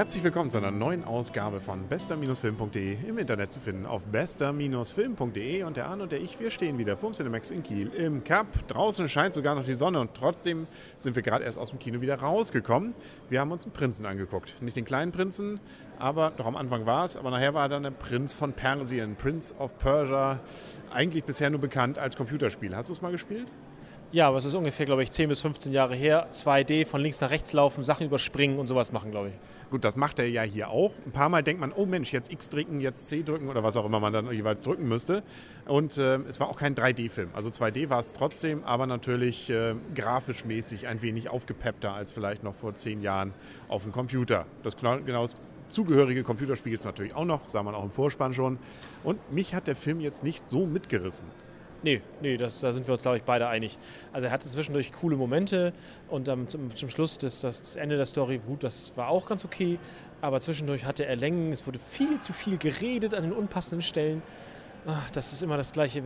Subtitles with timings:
[0.00, 5.76] Herzlich willkommen zu einer neuen Ausgabe von bester-film.de im Internet zu finden auf bester-film.de und
[5.76, 8.46] der Arne und der ich, wir stehen wieder vorm Cinemax in Kiel im Cup.
[8.68, 10.66] Draußen scheint sogar noch die Sonne und trotzdem
[10.96, 12.94] sind wir gerade erst aus dem Kino wieder rausgekommen.
[13.28, 14.56] Wir haben uns einen Prinzen angeguckt.
[14.62, 15.60] Nicht den kleinen Prinzen,
[15.98, 19.54] aber doch am Anfang war es, aber nachher war dann der Prinz von Persien, Prince
[19.58, 20.40] of Persia,
[20.90, 22.74] eigentlich bisher nur bekannt als Computerspiel.
[22.74, 23.52] Hast du es mal gespielt?
[24.12, 26.26] Ja, aber ist ungefähr, glaube ich, 10 bis 15 Jahre her.
[26.32, 29.34] 2D, von links nach rechts laufen, Sachen überspringen und sowas machen, glaube ich.
[29.70, 30.90] Gut, das macht er ja hier auch.
[31.06, 33.76] Ein paar Mal denkt man, oh Mensch, jetzt X drücken, jetzt C drücken oder was
[33.76, 35.22] auch immer man dann jeweils drücken müsste.
[35.64, 37.30] Und äh, es war auch kein 3D-Film.
[37.34, 42.42] Also 2D war es trotzdem, aber natürlich äh, grafisch mäßig ein wenig aufgepeppter als vielleicht
[42.42, 43.32] noch vor zehn Jahren
[43.68, 44.44] auf dem Computer.
[44.64, 45.36] Das genau das
[45.68, 48.58] zugehörige Computerspiel es natürlich auch noch, sah man auch im Vorspann schon.
[49.04, 51.28] Und mich hat der Film jetzt nicht so mitgerissen.
[51.82, 53.78] Nee, nee, das, da sind wir uns, glaube ich, beide einig.
[54.12, 55.72] Also er hatte zwischendurch coole Momente
[56.08, 59.44] und ähm, zum, zum, Schluss das, das Ende der Story, gut, das war auch ganz
[59.44, 59.78] okay,
[60.20, 64.22] aber zwischendurch hatte er Längen, es wurde viel zu viel geredet an den unpassenden Stellen.
[64.86, 66.02] Ach, das ist immer das Gleiche.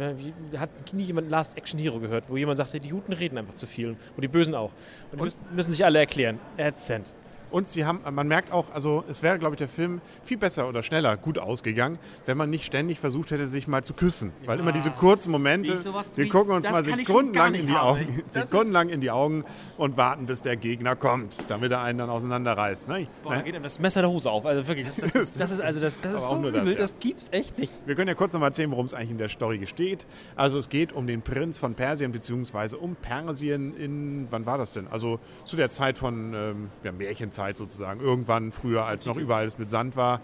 [0.56, 3.66] Hat nie jemand Last Action Hero gehört, wo jemand sagte, die Guten reden einfach zu
[3.66, 4.72] viel und die Bösen auch.
[5.12, 6.40] Und die müssen, müssen sich alle erklären.
[6.56, 7.14] Ätzend.
[7.54, 10.68] Und sie haben, man merkt auch, also es wäre, glaube ich, der Film viel besser
[10.68, 14.32] oder schneller gut ausgegangen, wenn man nicht ständig versucht hätte, sich mal zu küssen.
[14.42, 14.48] Ja.
[14.48, 18.88] Weil immer diese kurzen Momente, sowas, wir gucken uns mal sekundenlang in die Augen, sekundenlang
[18.88, 19.44] in die Augen
[19.76, 22.88] und warten, bis der Gegner kommt, damit er einen dann auseinanderreißt.
[22.88, 23.06] Ne?
[23.22, 24.46] Boah, da geht ihm das Messer der Hose auf.
[24.46, 26.74] Also wirklich, das, das, das ist also das, das ist so übel, das, ja.
[26.74, 27.72] das gibt's echt nicht.
[27.86, 30.08] Wir können ja kurz nochmal erzählen, worum es eigentlich in der Story steht.
[30.34, 34.72] Also es geht um den Prinz von Persien, beziehungsweise um Persien in, wann war das
[34.72, 34.88] denn?
[34.88, 38.00] Also zu der Zeit von ähm, ja, Märchenzeit sozusagen.
[38.00, 40.20] Irgendwann früher, als noch überall mit Sand war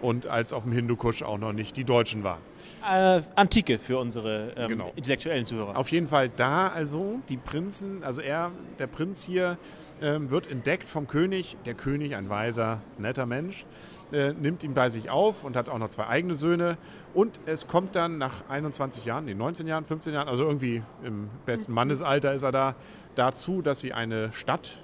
[0.00, 2.40] und als auf dem Hindukusch auch noch nicht die Deutschen waren.
[2.88, 4.92] Äh, Antike für unsere ähm, genau.
[4.96, 5.76] intellektuellen Zuhörer.
[5.76, 9.58] Auf jeden Fall da also die Prinzen, also er, der Prinz hier,
[10.02, 11.56] ähm, wird entdeckt vom König.
[11.66, 13.66] Der König, ein weiser, netter Mensch,
[14.12, 16.78] äh, nimmt ihn bei sich auf und hat auch noch zwei eigene Söhne.
[17.12, 21.28] Und es kommt dann nach 21 Jahren, nee, 19 Jahren, 15 Jahren, also irgendwie im
[21.44, 22.74] besten Mannesalter ist er da,
[23.14, 24.78] dazu, dass sie eine Stadt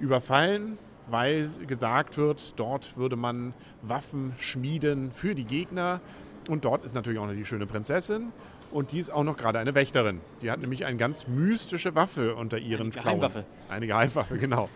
[0.00, 0.78] überfallen
[1.10, 6.00] weil gesagt wird, dort würde man Waffen schmieden für die Gegner.
[6.48, 8.32] Und dort ist natürlich auch noch die schöne Prinzessin.
[8.70, 10.20] Und die ist auch noch gerade eine Wächterin.
[10.42, 13.44] Die hat nämlich eine ganz mystische Waffe unter ihren eine Geheimwaffe.
[13.44, 13.76] Klauen.
[13.76, 14.68] Eine Geheimwaffe, genau.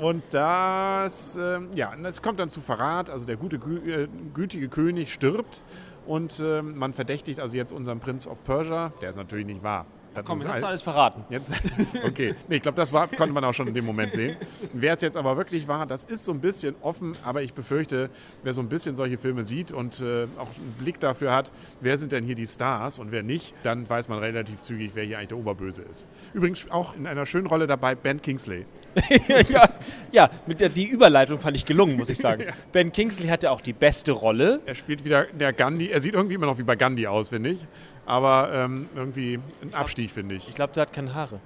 [0.00, 3.08] Und das, äh, ja, es kommt dann zu Verrat.
[3.08, 5.64] Also der gute, äh, gütige König stirbt.
[6.06, 8.92] Und äh, man verdächtigt also jetzt unseren Prinz of Persia.
[9.00, 9.86] Der ist natürlich nicht wahr.
[10.14, 11.24] Das Komm, jetzt hast du alles verraten.
[11.28, 11.52] Jetzt,
[12.06, 14.36] okay, nee, ich glaube, das war, konnte man auch schon in dem Moment sehen.
[14.72, 18.10] Wer es jetzt aber wirklich war, das ist so ein bisschen offen, aber ich befürchte,
[18.44, 21.98] wer so ein bisschen solche Filme sieht und äh, auch einen Blick dafür hat, wer
[21.98, 25.18] sind denn hier die Stars und wer nicht, dann weiß man relativ zügig, wer hier
[25.18, 26.06] eigentlich der Oberböse ist.
[26.32, 28.66] Übrigens auch in einer schönen Rolle dabei Ben Kingsley.
[29.48, 29.68] ja,
[30.12, 32.42] ja, mit der, die Überleitung fand ich gelungen, muss ich sagen.
[32.46, 32.52] ja.
[32.70, 34.60] Ben Kingsley hatte auch die beste Rolle.
[34.64, 37.50] Er spielt wieder der Gandhi, er sieht irgendwie immer noch wie bei Gandhi aus, finde
[37.50, 37.66] ich
[38.06, 40.48] aber ähm, irgendwie ein Abstieg, finde ich.
[40.48, 41.40] Ich glaube, der hat keine Haare.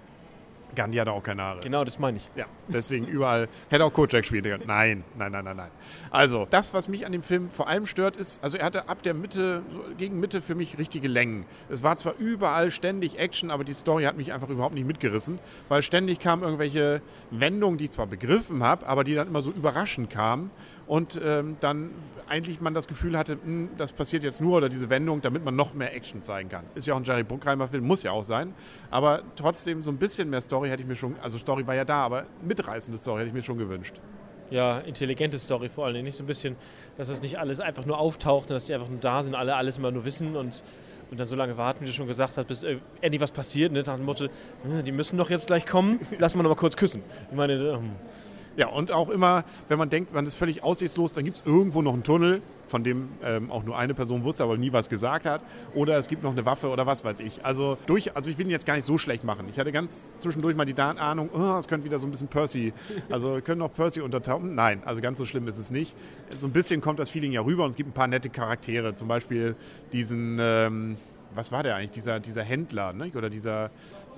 [0.75, 1.61] Gandhi hat auch keine Haare.
[1.61, 2.29] Genau, das meine ich.
[2.34, 3.49] Ja, deswegen überall.
[3.69, 4.65] Hätte auch Kojak spielen können.
[4.67, 5.71] Nein, nein, nein, nein, nein.
[6.11, 9.03] Also, das, was mich an dem Film vor allem stört, ist, also er hatte ab
[9.03, 9.62] der Mitte,
[9.97, 11.47] gegen Mitte für mich richtige Längen.
[11.69, 15.39] Es war zwar überall ständig Action, aber die Story hat mich einfach überhaupt nicht mitgerissen,
[15.69, 19.50] weil ständig kamen irgendwelche Wendungen, die ich zwar begriffen habe, aber die dann immer so
[19.50, 20.50] überraschend kamen
[20.87, 21.91] und ähm, dann
[22.29, 25.45] eigentlich man das Gefühl hatte, mh, hm, das passiert jetzt nur oder diese Wendung, damit
[25.45, 26.65] man noch mehr Action zeigen kann.
[26.75, 28.55] Ist ja auch ein Jerry Bruckheimer Film, muss ja auch sein,
[28.91, 31.85] aber trotzdem so ein bisschen mehr Story hätte ich mir schon, also Story war ja
[31.85, 34.01] da, aber mitreißende Story hätte ich mir schon gewünscht.
[34.51, 36.03] Ja, intelligente Story vor allem.
[36.03, 36.57] Nicht so ein bisschen,
[36.97, 39.77] dass das nicht alles einfach nur auftaucht, dass die einfach nur da sind, alle alles
[39.77, 40.65] immer nur wissen und,
[41.11, 43.73] und dann so lange warten, wie du schon gesagt hast, bis äh, endlich was passiert.
[43.73, 43.83] Ne?
[43.87, 44.29] Nach dem Motto,
[44.63, 47.03] hm, die müssen doch jetzt gleich kommen, lass mal noch mal kurz küssen.
[47.31, 47.91] Ich meine, ähm,
[48.59, 51.81] ja, und auch immer, wenn man denkt, man ist völlig aussichtslos, dann gibt es irgendwo
[51.81, 55.27] noch einen Tunnel, von dem ähm, auch nur eine Person wusste, aber nie was gesagt
[55.27, 55.45] hat.
[55.75, 57.44] Oder es gibt noch eine Waffe oder was weiß ich.
[57.44, 59.47] Also, durch, also ich will ihn jetzt gar nicht so schlecht machen.
[59.49, 62.73] Ich hatte ganz zwischendurch mal die Ahnung, oh, es könnte wieder so ein bisschen Percy,
[63.09, 64.56] also können noch Percy untertauchen.
[64.56, 65.94] Nein, also ganz so schlimm ist es nicht.
[66.35, 68.93] So ein bisschen kommt das Feeling ja rüber und es gibt ein paar nette Charaktere.
[68.93, 69.55] Zum Beispiel
[69.93, 70.97] diesen, ähm,
[71.35, 73.11] was war der eigentlich, dieser, dieser Händler ne?
[73.15, 73.71] oder dieser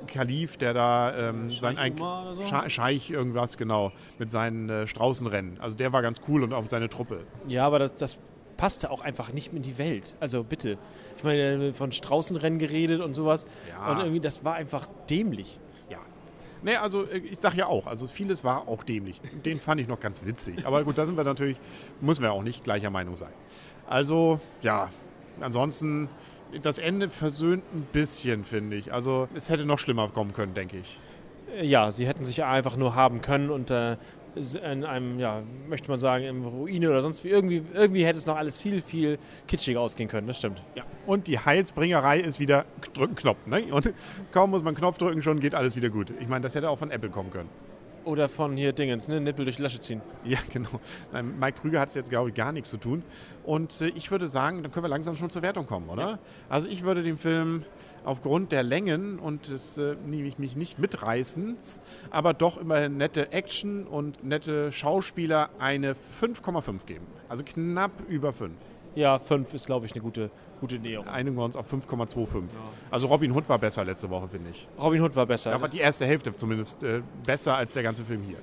[0.06, 1.96] Kalif, der da ähm, sein
[2.32, 2.42] so?
[2.68, 5.60] Scheich irgendwas, genau, mit seinen äh, Straußenrennen.
[5.60, 7.20] Also der war ganz cool und auch seine Truppe.
[7.48, 8.18] Ja, aber das, das
[8.56, 10.14] passte auch einfach nicht in die Welt.
[10.20, 10.76] Also bitte.
[11.16, 13.46] Ich meine, von Straußenrennen geredet und sowas.
[13.68, 13.92] Ja.
[13.92, 15.60] Und irgendwie, das war einfach dämlich.
[15.88, 15.98] Ja.
[16.62, 19.20] Nee, also äh, ich sag ja auch, also vieles war auch dämlich.
[19.44, 20.66] Den fand ich noch ganz witzig.
[20.66, 21.58] Aber gut, da sind wir natürlich,
[22.00, 23.32] müssen wir auch nicht gleicher Meinung sein.
[23.86, 24.90] Also, ja,
[25.40, 26.08] ansonsten
[26.62, 28.92] das Ende versöhnt ein bisschen, finde ich.
[28.92, 30.98] Also es hätte noch schlimmer kommen können, denke ich.
[31.62, 33.96] Ja, sie hätten sich einfach nur haben können und äh,
[34.36, 37.28] in einem, ja, möchte man sagen, im Ruine oder sonst wie.
[37.28, 39.18] Irgendwie, irgendwie hätte es noch alles viel, viel
[39.48, 40.62] kitschiger ausgehen können, das stimmt.
[40.76, 40.84] Ja.
[41.06, 42.64] Und die Heilsbringerei ist wieder
[42.94, 43.46] drücken Knopf.
[43.46, 43.64] Ne?
[43.72, 43.92] Und
[44.32, 46.12] kaum muss man Knopf drücken, schon geht alles wieder gut.
[46.20, 47.48] Ich meine, das hätte auch von Apple kommen können.
[48.04, 49.20] Oder von hier Dingens, ne?
[49.20, 50.00] Nippel durch die Lasche ziehen.
[50.24, 50.80] Ja, genau.
[51.12, 53.02] Nein, Mike Krüger hat es jetzt, glaube ich, gar nichts zu tun.
[53.44, 56.02] Und äh, ich würde sagen, dann können wir langsam schon zur Wertung kommen, oder?
[56.02, 56.18] Ja.
[56.48, 57.64] Also ich würde dem Film
[58.04, 61.80] aufgrund der Längen und des äh, mich mich nicht mitreißens,
[62.10, 67.06] aber doch immerhin nette Action und nette Schauspieler eine 5,5 geben.
[67.28, 68.52] Also knapp über 5.
[68.94, 71.06] Ja, 5 ist, glaube ich, eine gute, gute Näherung.
[71.06, 72.42] Einigen wir uns auf 5,25.
[72.90, 74.66] Also Robin Hood war besser letzte Woche, finde ich.
[74.80, 75.56] Robin Hood war besser.
[75.56, 78.38] Das- die erste Hälfte zumindest äh, besser als der ganze Film hier.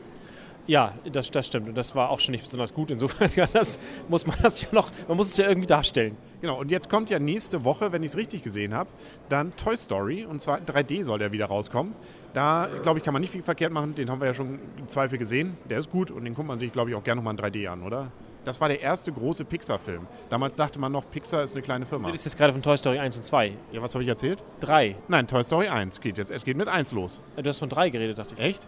[0.65, 1.69] Ja, das, das stimmt.
[1.69, 2.91] Und das war auch schon nicht besonders gut.
[2.91, 3.79] Insofern ja, das
[4.09, 6.17] muss man das ja noch, man muss es ja irgendwie darstellen.
[6.41, 8.89] Genau, und jetzt kommt ja nächste Woche, wenn ich es richtig gesehen habe,
[9.29, 10.25] dann Toy Story.
[10.25, 11.93] Und zwar in 3D soll der wieder rauskommen.
[12.33, 13.95] Da, glaube ich, kann man nicht viel verkehrt machen.
[13.95, 15.57] Den haben wir ja schon im Zweifel gesehen.
[15.69, 17.67] Der ist gut und den guckt man sich, glaube ich, auch gerne nochmal in 3D
[17.69, 18.11] an, oder?
[18.47, 20.07] Das war der erste große Pixar-Film.
[20.29, 22.03] Damals dachte man noch, Pixar ist eine kleine Firma.
[22.03, 23.51] Du redest jetzt gerade von Toy Story 1 und 2.
[23.73, 24.41] Ja, was habe ich erzählt?
[24.61, 24.95] 3.
[25.09, 26.31] Nein, Toy Story 1 geht jetzt.
[26.31, 27.21] Es geht mit 1 los.
[27.35, 28.39] Du hast von 3 geredet, dachte ich.
[28.39, 28.67] Echt?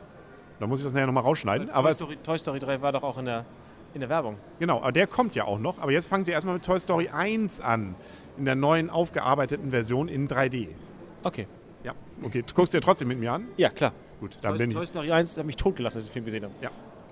[0.59, 1.69] Da muss ich das nachher nochmal rausschneiden.
[1.69, 3.45] Aber Toy, Story, Toy Story 3 war doch auch in der,
[3.93, 4.35] in der Werbung.
[4.59, 5.79] genau, aber der kommt ja auch noch.
[5.79, 7.95] Aber jetzt fangen sie erstmal mit Toy Story 1 an.
[8.37, 10.75] In der neuen, aufgearbeiteten Version in 3D.
[11.23, 11.47] Okay.
[11.85, 12.43] Ja, okay.
[12.45, 13.47] Du guckst dir trotzdem mit mir an?
[13.55, 13.93] Ja, klar.
[14.19, 14.75] Gut, dann Toy, bin ich.
[14.75, 16.53] Toy Story 1 hat mich totgelacht, als ich den Film gesehen habe.
[16.59, 16.69] Ja.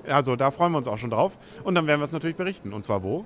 [0.07, 1.37] Also da freuen wir uns auch schon drauf.
[1.63, 2.73] Und dann werden wir es natürlich berichten.
[2.73, 3.25] Und zwar wo?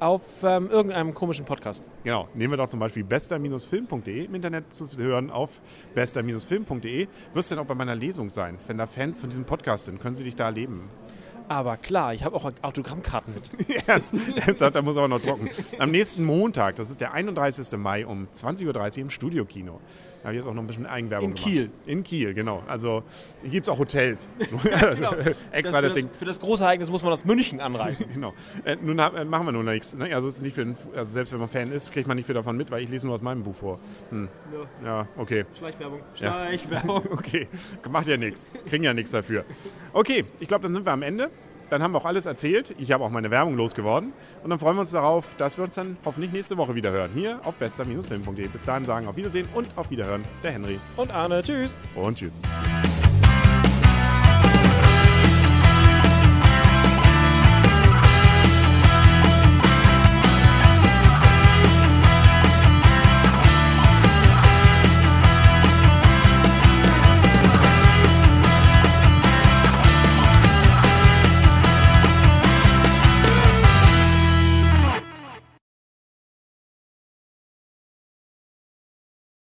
[0.00, 1.82] Auf ähm, irgendeinem komischen Podcast.
[2.04, 2.28] Genau.
[2.34, 5.60] Nehmen wir doch zum Beispiel bester-film.de im Internet zu hören auf
[5.94, 7.08] bester-film.de.
[7.34, 8.58] Wirst du denn auch bei meiner Lesung sein?
[8.68, 10.88] Wenn da Fans von diesem Podcast sind, können sie dich da erleben.
[11.48, 13.50] Aber klar, ich habe auch Autogrammkarten mit.
[13.88, 15.50] Ernst, ernsthaft, da muss aber noch trocken.
[15.78, 17.76] Am nächsten Montag, das ist der 31.
[17.78, 19.80] Mai um 20.30 Uhr im Studiokino.
[20.22, 21.48] Da habe ich jetzt auch noch ein bisschen Eigenwerbung In gemacht.
[21.48, 21.70] Kiel.
[21.86, 22.62] In Kiel, genau.
[22.66, 23.04] Also
[23.42, 24.28] hier gibt es auch Hotels.
[24.80, 25.04] also,
[25.52, 26.08] extra das, für, deswegen.
[26.08, 28.06] das, für das große Ereignis muss man aus München anreisen.
[28.18, 28.34] Genau.
[28.64, 29.94] Äh, nun äh, machen wir nun nichts.
[29.94, 30.12] Ne?
[30.12, 32.26] Also, es ist nicht für den, also selbst wenn man Fan ist, kriegt man nicht
[32.26, 33.78] viel davon mit, weil ich lese nur aus meinem Buch vor.
[34.10, 34.28] Hm.
[34.84, 35.44] Ja, okay.
[35.56, 36.00] Schleichwerbung.
[36.16, 36.16] Ja.
[36.16, 37.02] Schleichwerbung.
[37.12, 37.46] Okay,
[37.88, 38.46] macht ja nichts.
[38.68, 39.44] Kriegen ja nichts dafür.
[39.92, 41.30] Okay, ich glaube, dann sind wir am Ende.
[41.68, 42.74] Dann haben wir auch alles erzählt.
[42.78, 44.12] Ich habe auch meine Werbung losgeworden.
[44.42, 47.10] Und dann freuen wir uns darauf, dass wir uns dann hoffentlich nächste Woche wieder hören.
[47.14, 48.48] Hier auf bester-film.de.
[48.48, 50.24] Bis dahin sagen auf Wiedersehen und auf Wiederhören.
[50.42, 50.78] Der Henry.
[50.96, 51.78] Und Arne, tschüss.
[51.94, 52.40] Und tschüss.